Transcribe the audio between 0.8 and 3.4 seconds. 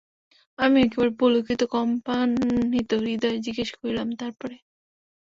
একেবারে পুলকিত কম্পান্বিত হৃদয়ে